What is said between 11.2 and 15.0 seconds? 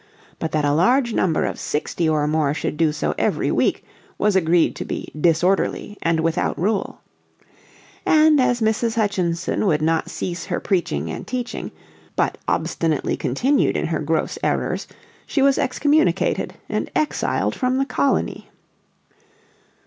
teaching, but obstinately continued in her gross errors,